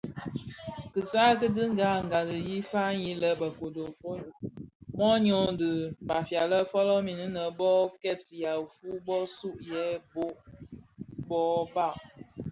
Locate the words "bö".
7.57-7.69